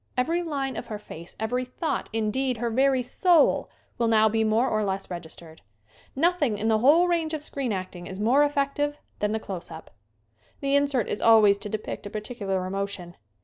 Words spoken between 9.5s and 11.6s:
up. The insert is always